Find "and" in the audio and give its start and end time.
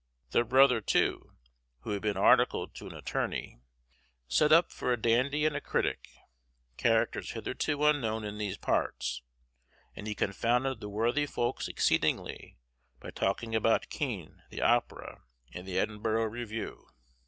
5.45-5.55, 9.95-10.07, 15.53-15.67